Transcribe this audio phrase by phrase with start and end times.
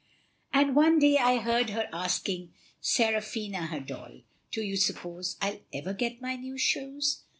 [0.51, 5.93] "And one day I heard her asking Seraphina her doll, 'Do you suppose I'll ever
[5.93, 7.21] get my new shoes?